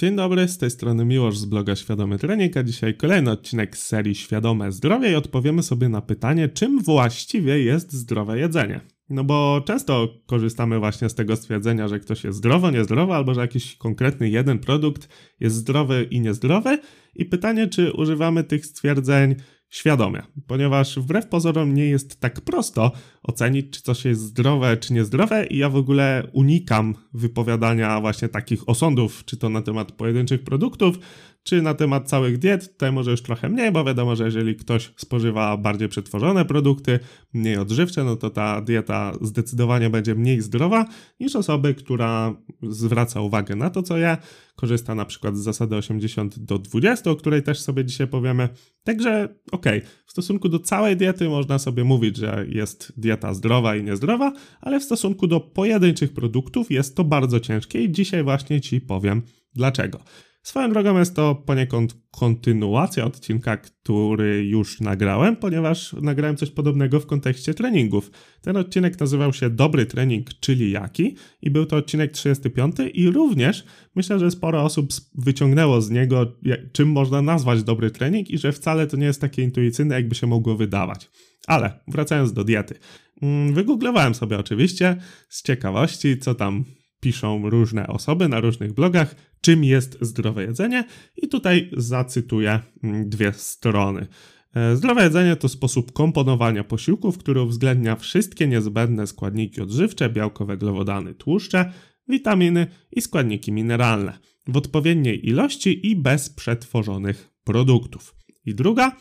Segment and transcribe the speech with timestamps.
[0.00, 3.86] Dzień dobry, z tej strony Miłosz z bloga Świadomy Trening, a dzisiaj kolejny odcinek z
[3.86, 8.80] serii Świadome Zdrowie i odpowiemy sobie na pytanie, czym właściwie jest zdrowe jedzenie.
[9.10, 13.40] No bo często korzystamy właśnie z tego stwierdzenia, że ktoś jest zdrowo, niezdrowy, albo że
[13.40, 15.08] jakiś konkretny jeden produkt
[15.40, 16.78] jest zdrowy i niezdrowy
[17.14, 19.34] i pytanie, czy używamy tych stwierdzeń
[19.70, 22.92] świadomie, ponieważ wbrew pozorom nie jest tak prosto
[23.22, 28.68] ocenić, czy coś jest zdrowe, czy niezdrowe, i ja w ogóle unikam wypowiadania właśnie takich
[28.68, 30.98] osądów, czy to na temat pojedynczych produktów,
[31.42, 32.72] czy na temat całych diet.
[32.72, 36.98] Tutaj może już trochę mniej, bo wiadomo, że jeżeli ktoś spożywa bardziej przetworzone produkty,
[37.32, 40.86] mniej odżywcze, no to ta dieta zdecydowanie będzie mniej zdrowa
[41.20, 44.16] niż osoby, która zwraca uwagę na to, co je,
[44.56, 48.48] korzysta na przykład z zasady 80 do 20, o której też sobie dzisiaj powiemy.
[48.84, 53.76] Także okej, okay, w stosunku do całej diety można sobie mówić, że jest dieta zdrowa
[53.76, 58.60] i niezdrowa, ale w stosunku do pojedynczych produktów jest to bardzo ciężkie i dzisiaj właśnie
[58.60, 59.22] Ci powiem
[59.54, 60.00] dlaczego.
[60.42, 67.06] Swoją drogą jest to poniekąd kontynuacja odcinka, który już nagrałem, ponieważ nagrałem coś podobnego w
[67.06, 68.10] kontekście treningów.
[68.42, 71.16] Ten odcinek nazywał się Dobry trening, czyli jaki?
[71.42, 76.32] I był to odcinek 35 i również myślę, że sporo osób wyciągnęło z niego,
[76.72, 80.26] czym można nazwać dobry trening i że wcale to nie jest takie intuicyjne, jakby się
[80.26, 81.10] mogło wydawać.
[81.46, 82.74] Ale wracając do diety.
[83.22, 84.96] Mm, wygooglowałem sobie oczywiście
[85.28, 86.64] z ciekawości, co tam
[87.00, 90.84] piszą różne osoby na różnych blogach, czym jest zdrowe jedzenie,
[91.16, 94.06] i tutaj zacytuję mm, dwie strony.
[94.54, 101.14] E, zdrowe jedzenie to sposób komponowania posiłków, który uwzględnia wszystkie niezbędne składniki odżywcze, białko, węglowodany,
[101.14, 101.72] tłuszcze,
[102.08, 108.14] witaminy i składniki mineralne w odpowiedniej ilości i bez przetworzonych produktów.
[108.46, 108.96] I druga,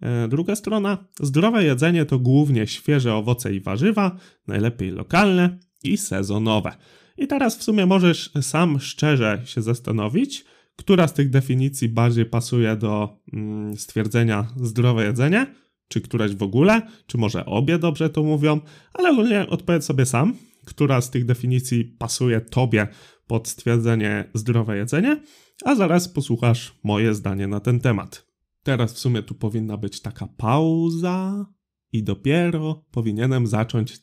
[0.00, 6.76] e, druga strona, zdrowe jedzenie to głównie świeże owoce i warzywa, najlepiej lokalne i sezonowe.
[7.18, 10.44] I teraz w sumie możesz sam szczerze się zastanowić,
[10.76, 15.46] która z tych definicji bardziej pasuje do mm, stwierdzenia zdrowe jedzenie,
[15.88, 18.60] czy któraś w ogóle, czy może obie dobrze to mówią,
[18.92, 22.88] ale ogólnie odpowiedz sobie sam, która z tych definicji pasuje tobie
[23.26, 25.20] pod stwierdzenie zdrowe jedzenie,
[25.64, 28.26] a zaraz posłuchasz moje zdanie na ten temat.
[28.62, 31.46] Teraz w sumie tu powinna być taka pauza
[31.92, 33.98] i dopiero powinienem zacząć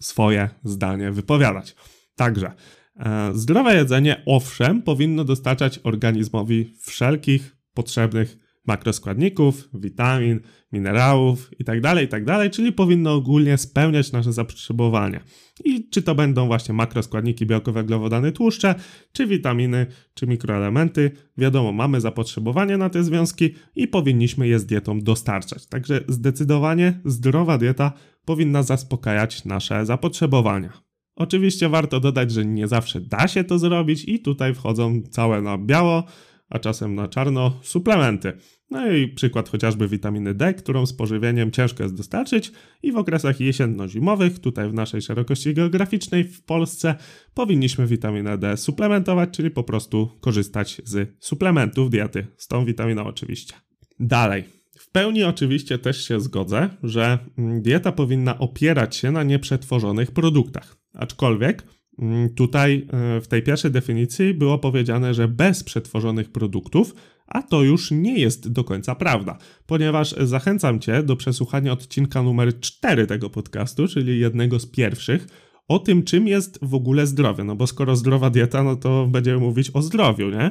[0.00, 1.74] swoje zdanie wypowiadać.
[2.16, 2.52] Także
[2.96, 10.40] e, zdrowe jedzenie, owszem, powinno dostarczać organizmowi wszelkich potrzebnych makroskładników, witamin,
[10.72, 15.20] minerałów itd., tak itd., tak czyli powinno ogólnie spełniać nasze zapotrzebowania.
[15.64, 18.74] I czy to będą właśnie makroskładniki białko, węglowodany, tłuszcze,
[19.12, 25.00] czy witaminy, czy mikroelementy, wiadomo, mamy zapotrzebowanie na te związki i powinniśmy je z dietą
[25.00, 25.66] dostarczać.
[25.66, 27.92] Także zdecydowanie zdrowa dieta
[28.24, 30.91] powinna zaspokajać nasze zapotrzebowania.
[31.16, 35.58] Oczywiście warto dodać, że nie zawsze da się to zrobić i tutaj wchodzą całe na
[35.58, 36.04] biało,
[36.48, 38.32] a czasem na czarno suplementy.
[38.70, 42.52] No i przykład chociażby witaminy D, którą z pożywieniem ciężko jest dostarczyć
[42.82, 46.94] i w okresach jesienno-zimowych, tutaj w naszej szerokości geograficznej w Polsce,
[47.34, 53.54] powinniśmy witaminę D suplementować, czyli po prostu korzystać z suplementów diety, z tą witaminą oczywiście.
[54.00, 54.44] Dalej.
[54.78, 60.81] W pełni oczywiście też się zgodzę, że dieta powinna opierać się na nieprzetworzonych produktach.
[60.94, 61.66] Aczkolwiek
[61.98, 66.94] mm, tutaj e, w tej pierwszej definicji było powiedziane, że bez przetworzonych produktów,
[67.26, 72.60] a to już nie jest do końca prawda, ponieważ zachęcam Cię do przesłuchania odcinka numer
[72.60, 75.26] 4 tego podcastu, czyli jednego z pierwszych,
[75.68, 77.44] o tym, czym jest w ogóle zdrowie.
[77.44, 80.50] No bo skoro zdrowa dieta, no to będziemy mówić o zdrowiu, nie?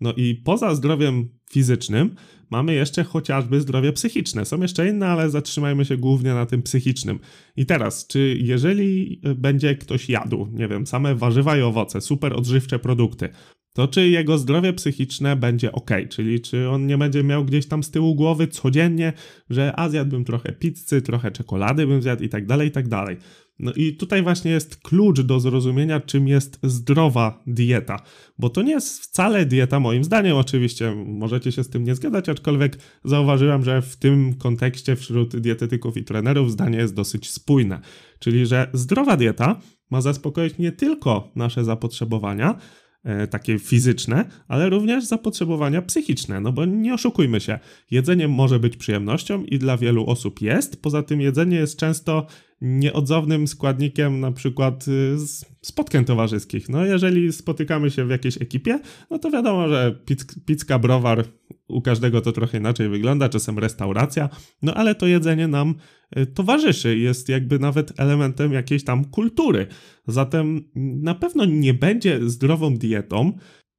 [0.00, 2.14] No i poza zdrowiem fizycznym
[2.50, 4.44] mamy jeszcze chociażby zdrowie psychiczne.
[4.44, 7.18] Są jeszcze inne, ale zatrzymajmy się głównie na tym psychicznym.
[7.56, 12.78] I teraz, czy jeżeli będzie ktoś jadł, nie wiem, same warzywa i owoce, super odżywcze
[12.78, 13.28] produkty,
[13.74, 17.82] to czy jego zdrowie psychiczne będzie ok, czyli czy on nie będzie miał gdzieś tam
[17.82, 19.12] z tyłu głowy codziennie,
[19.50, 23.16] że a zjadłbym trochę pizzy, trochę czekolady bym zjadł i tak dalej, i tak dalej.
[23.60, 28.02] No i tutaj właśnie jest klucz do zrozumienia, czym jest zdrowa dieta,
[28.38, 32.28] bo to nie jest wcale dieta, moim zdaniem, oczywiście możecie się z tym nie zgadzać,
[32.28, 37.80] aczkolwiek zauważyłem, że w tym kontekście wśród dietetyków i trenerów zdanie jest dosyć spójne,
[38.18, 39.60] czyli że zdrowa dieta
[39.90, 42.58] ma zaspokoić nie tylko nasze zapotrzebowania,
[43.04, 47.58] E, takie fizyczne, ale również zapotrzebowania psychiczne, no bo nie oszukujmy się,
[47.90, 52.26] jedzenie może być przyjemnością i dla wielu osób jest, poza tym jedzenie jest często
[52.60, 55.16] nieodzownym składnikiem na przykład y,
[55.62, 56.68] spotkań towarzyskich.
[56.68, 58.80] No jeżeli spotykamy się w jakiejś ekipie,
[59.10, 60.00] no to wiadomo, że
[60.46, 61.24] pizka, browar
[61.68, 64.28] u każdego to trochę inaczej wygląda, czasem restauracja,
[64.62, 65.74] no ale to jedzenie nam
[66.18, 69.66] y, towarzyszy, jest jakby nawet elementem jakiejś tam kultury.
[70.06, 70.70] Zatem
[71.02, 73.32] na pewno nie będzie zdrową dietą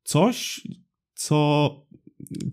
[0.04, 0.62] coś,
[1.14, 1.72] co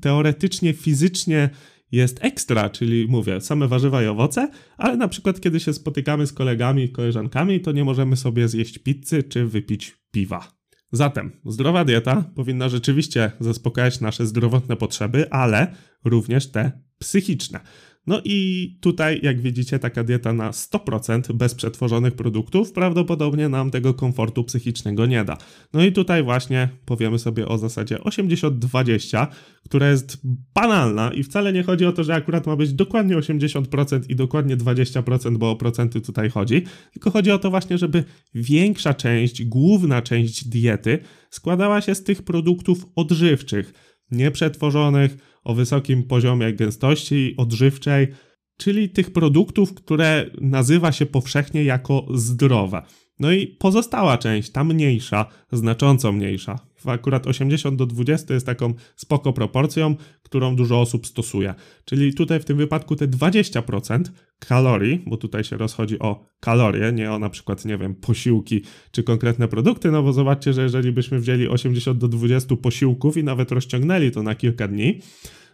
[0.00, 1.50] teoretycznie, fizycznie
[1.92, 6.32] jest ekstra, czyli mówię, same warzywa i owoce, ale na przykład kiedy się spotykamy z
[6.32, 10.58] kolegami koleżankami, to nie możemy sobie zjeść pizzy czy wypić piwa.
[10.92, 15.74] Zatem zdrowa dieta powinna rzeczywiście zaspokajać nasze zdrowotne potrzeby, ale
[16.04, 17.60] również te psychiczne.
[18.08, 23.94] No i tutaj, jak widzicie, taka dieta na 100% bez przetworzonych produktów prawdopodobnie nam tego
[23.94, 25.36] komfortu psychicznego nie da.
[25.72, 29.26] No i tutaj właśnie powiemy sobie o zasadzie 80-20,
[29.64, 30.18] która jest
[30.54, 34.56] banalna i wcale nie chodzi o to, że akurat ma być dokładnie 80% i dokładnie
[34.56, 36.62] 20%, bo o procenty tutaj chodzi,
[36.92, 40.98] tylko chodzi o to właśnie, żeby większa część, główna część diety
[41.30, 43.72] składała się z tych produktów odżywczych,
[44.10, 45.16] nieprzetworzonych,
[45.48, 48.08] o wysokim poziomie gęstości odżywczej,
[48.56, 52.82] czyli tych produktów, które nazywa się powszechnie jako zdrowe.
[53.20, 59.32] No i pozostała część, ta mniejsza, znacząco mniejsza, akurat 80 do 20 jest taką spoko
[59.32, 61.54] proporcją, którą dużo osób stosuje.
[61.84, 64.02] Czyli tutaj w tym wypadku te 20%
[64.38, 69.02] kalorii, bo tutaj się rozchodzi o kalorie, nie o na przykład, nie wiem, posiłki czy
[69.02, 73.52] konkretne produkty, no bo zobaczcie, że jeżeli byśmy wzięli 80 do 20 posiłków i nawet
[73.52, 75.00] rozciągnęli to na kilka dni,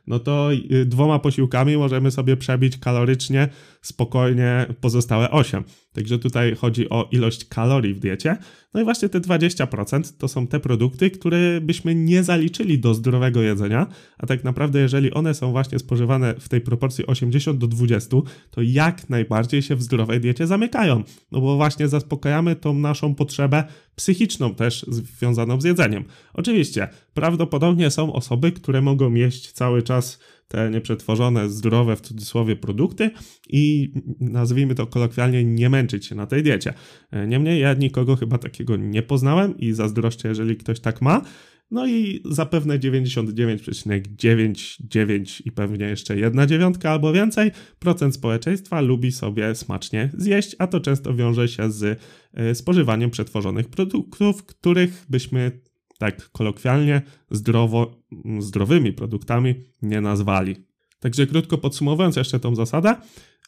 [0.06, 3.48] no to y, dwoma posiłkami możemy sobie przebić kalorycznie
[3.84, 5.64] spokojnie pozostałe 8.
[5.92, 8.36] Także tutaj chodzi o ilość kalorii w diecie.
[8.74, 13.42] No i właśnie te 20% to są te produkty, które byśmy nie zaliczyli do zdrowego
[13.42, 13.86] jedzenia,
[14.18, 18.16] a tak naprawdę jeżeli one są właśnie spożywane w tej proporcji 80 do 20,
[18.50, 21.02] to jak najbardziej się w zdrowej diecie zamykają.
[21.32, 23.64] No bo właśnie zaspokajamy tą naszą potrzebę
[23.96, 26.04] psychiczną też związaną z jedzeniem.
[26.32, 30.18] Oczywiście, prawdopodobnie są osoby, które mogą jeść cały czas
[30.48, 33.10] te nieprzetworzone, zdrowe w cudzysłowie produkty
[33.48, 36.74] i nazwijmy to kolokwialnie nie męczyć się na tej diecie.
[37.10, 41.22] E, niemniej ja nikogo chyba takiego nie poznałem i zazdroszczę, jeżeli ktoś tak ma.
[41.70, 49.54] No i zapewne 99,99 i pewnie jeszcze jedna dziewiątka albo więcej procent społeczeństwa lubi sobie
[49.54, 52.00] smacznie zjeść, a to często wiąże się z
[52.34, 55.60] e, spożywaniem przetworzonych produktów, których byśmy
[55.98, 58.02] tak kolokwialnie zdrowo,
[58.38, 60.56] zdrowymi produktami nie nazwali.
[61.00, 62.96] Także krótko podsumowując jeszcze tą zasadę,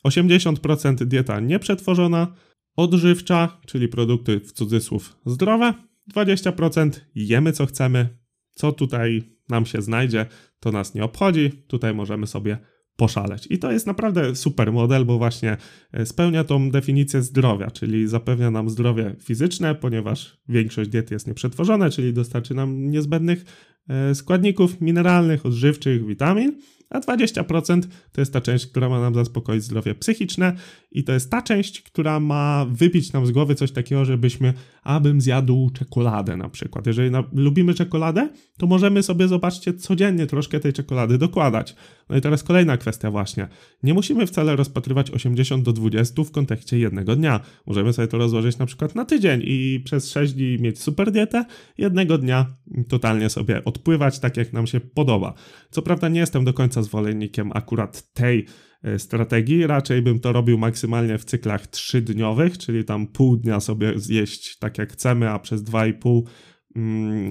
[0.05, 2.35] 80% dieta nieprzetworzona,
[2.77, 5.75] odżywcza, czyli produkty w cudzysłów zdrowe,
[6.15, 8.19] 20% jemy co chcemy,
[8.51, 10.27] co tutaj nam się znajdzie,
[10.61, 12.59] to nas nie obchodzi, tutaj możemy sobie
[12.97, 13.47] poszaleć.
[13.51, 15.57] I to jest naprawdę super model, bo właśnie
[15.93, 21.91] e, spełnia tą definicję zdrowia, czyli zapewnia nam zdrowie fizyczne, ponieważ większość diety jest nieprzetworzona,
[21.91, 23.45] czyli dostarczy nam niezbędnych
[23.89, 26.61] e, składników mineralnych, odżywczych, witamin
[26.91, 30.53] a 20% to jest ta część, która ma nam zaspokoić zdrowie psychiczne
[30.93, 35.21] i to jest ta część, która ma wybić nam z głowy coś takiego, żebyśmy, abym
[35.21, 36.87] zjadł czekoladę na przykład.
[36.87, 38.29] Jeżeli na, lubimy czekoladę,
[38.59, 41.77] to możemy sobie, zobaczcie, codziennie troszkę tej czekolady dokładać.
[42.09, 43.49] No i teraz kolejna kwestia właśnie.
[43.83, 47.41] Nie musimy wcale rozpatrywać 80 do 20 w kontekście jednego dnia.
[47.67, 51.45] Możemy sobie to rozłożyć na przykład na tydzień i przez 6 dni mieć super dietę,
[51.79, 52.47] jednego dnia
[52.89, 55.35] totalnie sobie odpływać tak, jak nam się podoba.
[55.71, 58.47] Co prawda nie jestem do końca zwolennikiem akurat tej
[58.83, 59.67] e, strategii.
[59.67, 64.79] Raczej bym to robił maksymalnie w cyklach trzydniowych, czyli tam pół dnia sobie zjeść tak
[64.79, 66.27] jak chcemy, a przez dwa i pół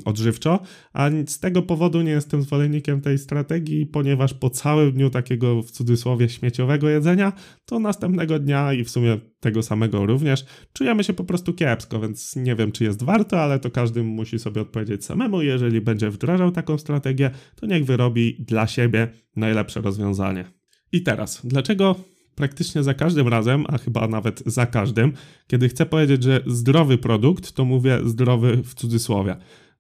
[0.06, 0.60] odżywczo,
[0.94, 5.72] a z tego powodu nie jestem zwolennikiem tej strategii, ponieważ po całym dniu takiego w
[5.72, 7.34] cudzysłowie śmieciowego jedzenia,
[7.66, 12.36] to następnego dnia i w sumie tego samego również czujemy się po prostu kiepsko, więc
[12.36, 15.42] nie wiem czy jest warto, ale to każdy musi sobie odpowiedzieć samemu.
[15.42, 20.46] Jeżeli będzie wdrażał taką strategię, to niech wyrobi dla siebie najlepsze rozwiązanie.
[20.92, 21.96] I teraz, dlaczego
[22.36, 25.14] praktycznie za każdym razem, a chyba nawet za każdym,
[25.48, 29.36] kiedy chcę powiedzieć, że zdrowy produkt, to mówię zdrowy w cudzysłowie.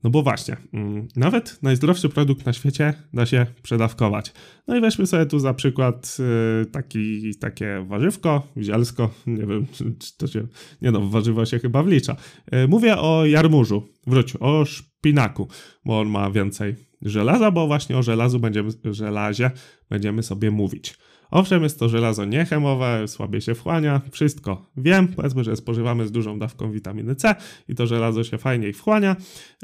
[0.06, 4.34] No bo właśnie, mm, nawet najzdrowszy produkt na świecie da się przedawkować.
[4.68, 6.18] No i weźmy sobie tu za przykład
[6.62, 9.66] y, taki, takie warzywko, zielsko, nie wiem,
[10.00, 10.48] czy to się,
[10.82, 12.16] nie no, warzywo się chyba wlicza.
[12.54, 15.48] Y, mówię o jarmużu, wróć, o szpinaku,
[15.86, 19.52] bo on ma więcej żelaza, bo właśnie o żelazu będziemy, żelazie
[19.90, 20.98] będziemy sobie mówić.
[21.36, 25.08] Owszem, jest to żelazo niechemowe, słabiej się wchłania, wszystko wiem.
[25.08, 27.36] Powiedzmy, że spożywamy z dużą dawką witaminy C
[27.68, 29.15] i to żelazo się fajniej wchłania.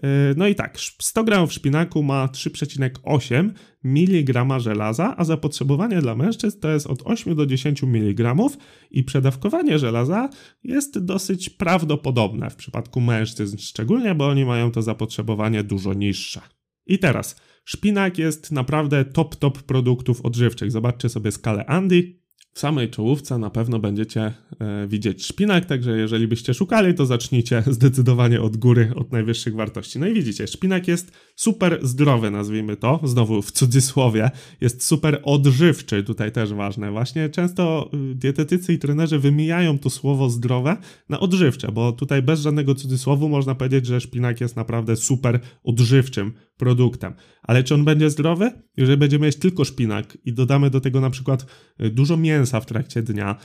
[0.03, 3.49] Yy, no i tak, 100 g szpinaku ma 3,8
[3.83, 8.35] mg żelaza, a zapotrzebowanie dla mężczyzn to jest od 8 do 10 mg
[8.91, 10.29] i przedawkowanie żelaza
[10.63, 16.41] jest dosyć prawdopodobne w przypadku mężczyzn szczególnie, bo oni mają to zapotrzebowanie dużo niższe.
[16.85, 20.71] I teraz Szpinak jest naprawdę top, top produktów odżywczych.
[20.71, 22.21] Zobaczcie sobie skalę Andy.
[22.53, 24.21] w samej czołówce na pewno będziecie
[24.59, 29.99] e, widzieć szpinak, także jeżeli byście szukali, to zacznijcie zdecydowanie od góry, od najwyższych wartości.
[29.99, 36.03] No i widzicie, szpinak jest super zdrowy, nazwijmy to, znowu w cudzysłowie, jest super odżywczy,
[36.03, 36.91] tutaj też ważne.
[36.91, 40.77] Właśnie często y, dietetycy i trenerzy wymijają to słowo zdrowe
[41.09, 46.33] na odżywcze, bo tutaj bez żadnego cudzysłowu można powiedzieć, że szpinak jest naprawdę super odżywczym
[46.61, 47.13] produktem.
[47.43, 48.51] Ale czy on będzie zdrowy?
[48.77, 51.45] Jeżeli będziemy jeść tylko szpinak i dodamy do tego na przykład
[51.83, 53.35] y, dużo mięsa w trakcie dnia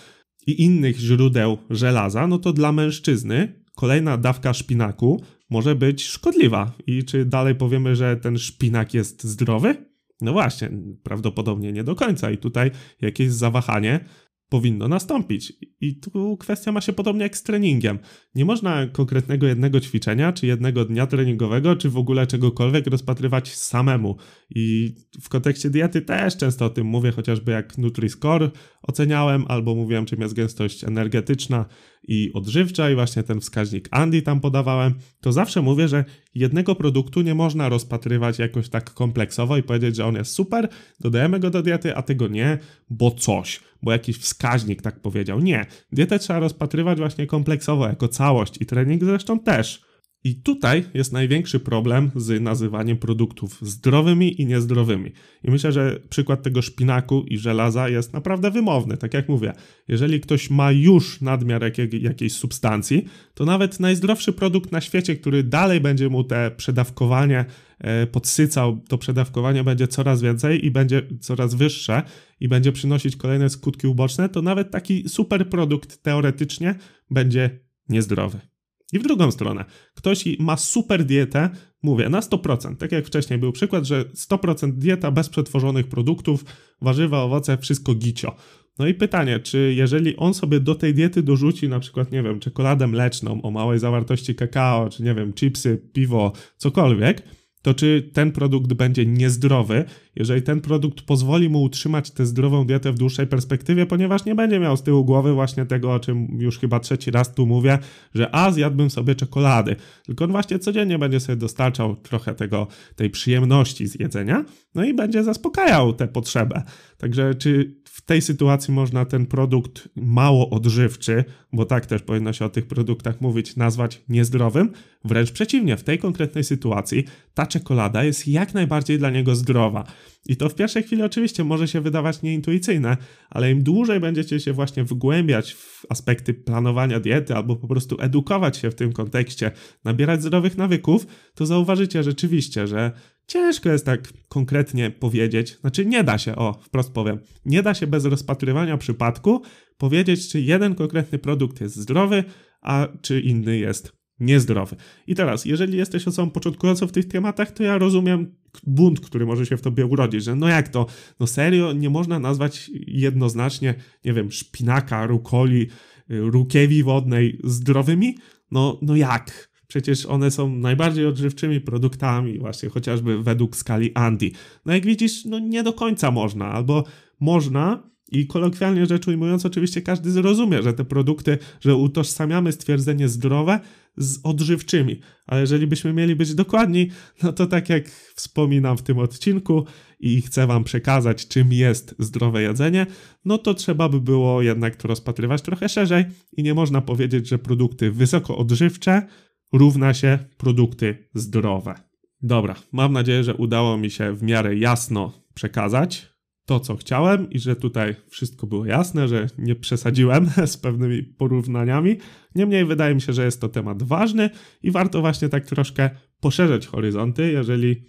[0.46, 6.72] i innych źródeł żelaza, no to dla mężczyzny kolejna dawka szpinaku może być szkodliwa.
[6.86, 9.74] I czy dalej powiemy, że ten szpinak jest zdrowy?
[10.20, 10.70] No właśnie,
[11.02, 12.30] prawdopodobnie nie do końca.
[12.30, 12.70] I tutaj
[13.00, 14.00] jakieś zawahanie
[14.48, 15.52] powinno nastąpić.
[15.80, 17.98] I tu kwestia ma się podobnie jak z treningiem.
[18.34, 24.16] Nie można konkretnego jednego ćwiczenia, czy jednego dnia treningowego, czy w ogóle czegokolwiek rozpatrywać samemu.
[24.50, 28.50] I w kontekście diety też często o tym mówię, chociażby jak Nutri-Score
[28.82, 31.66] oceniałem, albo mówiłem, czym jest gęstość energetyczna
[32.08, 34.94] i odżywcza, i właśnie ten wskaźnik Andy tam podawałem.
[35.20, 36.04] To zawsze mówię, że
[36.38, 40.68] jednego produktu nie można rozpatrywać jakoś tak kompleksowo i powiedzieć, że on jest super,
[41.00, 42.58] dodajemy go do diety, a tego nie,
[42.90, 45.40] bo coś bo jakiś wskaźnik tak powiedział.
[45.40, 45.66] Nie.
[45.92, 49.85] Dietę trzeba rozpatrywać właśnie kompleksowo, jako całość i trening zresztą też.
[50.26, 55.12] I tutaj jest największy problem z nazywaniem produktów zdrowymi i niezdrowymi.
[55.44, 58.96] I myślę, że przykład tego szpinaku i żelaza jest naprawdę wymowny.
[58.96, 59.52] Tak jak mówię,
[59.88, 63.04] jeżeli ktoś ma już nadmiar jakiej, jakiejś substancji,
[63.34, 67.44] to nawet najzdrowszy produkt na świecie, który dalej będzie mu te przedawkowanie
[67.78, 72.02] e, podsycał, to przedawkowanie będzie coraz więcej i będzie coraz wyższe
[72.40, 76.74] i będzie przynosić kolejne skutki uboczne, to nawet taki super produkt teoretycznie
[77.10, 78.55] będzie niezdrowy.
[78.92, 79.64] I w drugą stronę,
[79.94, 81.50] ktoś ma super dietę,
[81.82, 86.44] mówię, na 100%, tak jak wcześniej był przykład, że 100% dieta bez przetworzonych produktów,
[86.82, 88.36] warzywa, owoce, wszystko gicio.
[88.78, 92.40] No i pytanie, czy jeżeli on sobie do tej diety dorzuci na przykład, nie wiem,
[92.40, 97.22] czekoladę mleczną o małej zawartości kakao, czy nie wiem, chipsy, piwo, cokolwiek,
[97.66, 99.84] to czy ten produkt będzie niezdrowy,
[100.16, 104.60] jeżeli ten produkt pozwoli mu utrzymać tę zdrową dietę w dłuższej perspektywie, ponieważ nie będzie
[104.60, 107.78] miał z tyłu głowy właśnie tego, o czym już chyba trzeci raz tu mówię,
[108.14, 113.10] że a zjadłbym sobie czekolady, tylko on właśnie codziennie będzie sobie dostarczał trochę tego, tej
[113.10, 114.44] przyjemności z jedzenia,
[114.74, 116.62] no i będzie zaspokajał tę potrzebę.
[116.98, 122.44] Także czy w tej sytuacji można ten produkt mało odżywczy, bo tak też powinno się
[122.44, 124.72] o tych produktach mówić, nazwać niezdrowym?
[125.04, 129.84] Wręcz przeciwnie, w tej konkretnej sytuacji ta czekolada jest jak najbardziej dla niego zdrowa.
[130.26, 132.96] I to w pierwszej chwili oczywiście może się wydawać nieintuicyjne,
[133.30, 138.56] ale im dłużej będziecie się właśnie wgłębiać w aspekty planowania diety albo po prostu edukować
[138.56, 139.50] się w tym kontekście,
[139.84, 142.92] nabierać zdrowych nawyków, to zauważycie rzeczywiście, że
[143.26, 147.86] ciężko jest tak konkretnie powiedzieć, znaczy nie da się, o, wprost powiem, nie da się
[147.86, 149.42] bez rozpatrywania przypadku
[149.78, 152.24] powiedzieć, czy jeden konkretny produkt jest zdrowy,
[152.62, 154.76] a czy inny jest niezdrowy.
[155.06, 159.46] I teraz, jeżeli jesteś osobą początkującą w tych tematach, to ja rozumiem bunt, który może
[159.46, 160.86] się w tobie urodzić, że no jak to,
[161.20, 168.16] no serio, nie można nazwać jednoznacznie, nie wiem, szpinaka, rukoli, y, rukiewi wodnej zdrowymi?
[168.50, 169.55] No, no jak?
[169.68, 174.30] Przecież one są najbardziej odżywczymi produktami, właśnie chociażby według skali Andy.
[174.66, 176.84] No jak widzisz, no nie do końca można, albo
[177.20, 177.82] można,
[178.12, 183.60] i kolokwialnie rzecz ujmując, oczywiście każdy zrozumie, że te produkty, że utożsamiamy stwierdzenie zdrowe
[183.96, 185.00] z odżywczymi.
[185.26, 186.90] Ale jeżeli byśmy mieli być dokładni,
[187.22, 189.64] no to tak jak wspominam w tym odcinku
[190.00, 192.86] i chcę Wam przekazać, czym jest zdrowe jedzenie,
[193.24, 196.04] no to trzeba by było jednak to rozpatrywać trochę szerzej
[196.36, 199.06] i nie można powiedzieć, że produkty wysoko odżywcze
[199.52, 201.74] równa się produkty zdrowe.
[202.22, 207.38] Dobra, mam nadzieję, że udało mi się w miarę jasno przekazać to, co chciałem i
[207.38, 211.96] że tutaj wszystko było jasne, że nie przesadziłem z pewnymi porównaniami.
[212.34, 214.30] Niemniej wydaje mi się, że jest to temat ważny
[214.62, 217.84] i warto właśnie tak troszkę poszerzać horyzonty, jeżeli,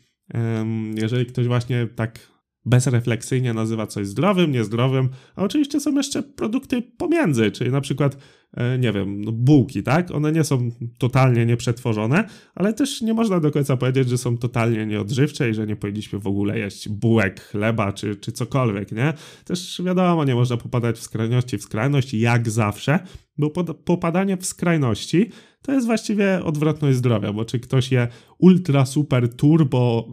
[0.96, 2.37] jeżeli ktoś właśnie tak
[2.67, 8.17] bezrefleksyjnie nazywa coś zdrowym, niezdrowym, a oczywiście są jeszcze produkty pomiędzy, czyli na przykład,
[8.53, 10.12] e, nie wiem, no bułki, tak?
[10.12, 14.86] One nie są totalnie nieprzetworzone, ale też nie można do końca powiedzieć, że są totalnie
[14.86, 19.13] nieodżywcze i że nie powinniśmy w ogóle jeść bułek, chleba czy, czy cokolwiek, nie?
[19.45, 23.00] Też wiadomo, nie można popadać w skrajności w skrajność, jak zawsze,
[23.38, 25.29] bo popadanie w skrajności
[25.62, 28.07] to jest właściwie odwrotność zdrowia, bo czy ktoś je
[28.38, 30.07] ultra super turbo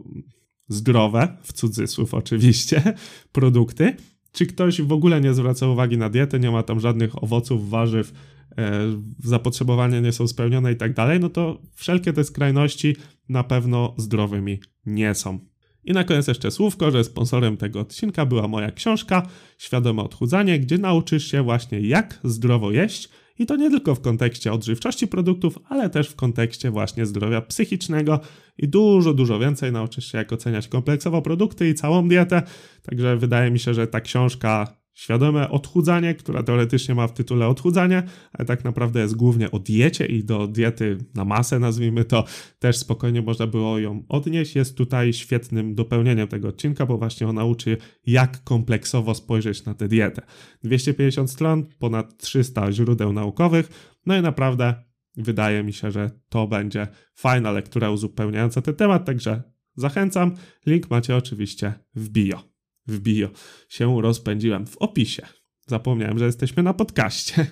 [0.68, 2.94] zdrowe, w cudzysłów oczywiście,
[3.32, 3.96] produkty,
[4.32, 8.12] czy ktoś w ogóle nie zwraca uwagi na dietę, nie ma tam żadnych owoców, warzyw,
[8.58, 8.80] e,
[9.24, 12.96] zapotrzebowania nie są spełnione i tak dalej, no to wszelkie te skrajności
[13.28, 15.38] na pewno zdrowymi nie są.
[15.84, 19.28] I na koniec jeszcze słówko, że sponsorem tego odcinka była moja książka
[19.58, 24.52] Świadome Odchudzanie, gdzie nauczysz się właśnie jak zdrowo jeść i to nie tylko w kontekście
[24.52, 28.20] odżywczości produktów, ale też w kontekście właśnie zdrowia psychicznego
[28.58, 32.42] i dużo, dużo więcej nauczysz się jak oceniać kompleksowo produkty i całą dietę.
[32.82, 38.02] Także wydaje mi się, że ta książka Świadome odchudzanie, która teoretycznie ma w tytule odchudzanie,
[38.32, 42.24] ale tak naprawdę jest głównie o diecie i do diety na masę, nazwijmy to,
[42.58, 44.56] też spokojnie można było ją odnieść.
[44.56, 49.88] Jest tutaj świetnym dopełnieniem tego odcinka, bo właśnie on nauczy, jak kompleksowo spojrzeć na tę
[49.88, 50.22] dietę.
[50.62, 54.74] 250 stron, ponad 300 źródeł naukowych, no i naprawdę
[55.16, 59.42] wydaje mi się, że to będzie fajna lektura uzupełniająca ten temat, także
[59.76, 60.34] zachęcam.
[60.66, 62.53] Link macie oczywiście w bio
[62.86, 63.28] w bio
[63.68, 65.26] się rozpędziłem w opisie.
[65.66, 67.46] Zapomniałem, że jesteśmy na podcaście.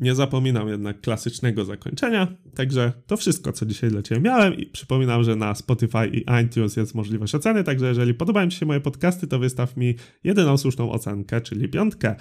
[0.00, 5.24] Nie zapominam jednak klasycznego zakończenia, także to wszystko, co dzisiaj dla Ciebie miałem i przypominam,
[5.24, 9.26] że na Spotify i iTunes jest możliwość oceny, także jeżeli podobają Ci się moje podcasty,
[9.26, 12.14] to wystaw mi jedyną słuszną ocenkę, czyli piątkę.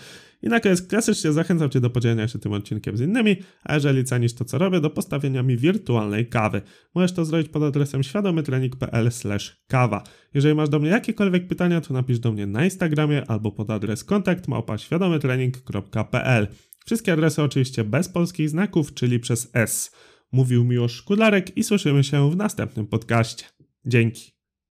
[0.43, 4.03] I na koniec klasycznie zachęcam Cię do podzielenia się tym odcinkiem z innymi, a jeżeli
[4.03, 6.61] cenisz to, co robię, do postawienia mi wirtualnej kawy.
[6.95, 9.09] Możesz to zrobić pod adresem świadomytrening.pl
[9.67, 10.03] kawa.
[10.33, 14.03] Jeżeli masz do mnie jakiekolwiek pytania, to napisz do mnie na Instagramie albo pod adres
[14.03, 16.47] kontakt małpa świadomytrening.pl.
[16.85, 19.91] Wszystkie adresy oczywiście bez polskich znaków, czyli przez S.
[20.31, 23.45] Mówił Miłosz Kudlarek i słyszymy się w następnym podcaście.
[23.85, 24.34] Dzięki.